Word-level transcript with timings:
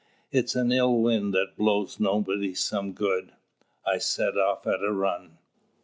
It's 0.31 0.55
an 0.55 0.71
ill 0.71 0.97
wind 0.97 1.31
that 1.35 1.55
blows 1.57 1.99
nobody 1.99 2.55
some 2.55 2.93
good. 2.93 3.33
I 3.85 3.99
set 3.99 4.35
off 4.35 4.65
at 4.65 4.81
a 4.83 4.91
run. 4.91 5.37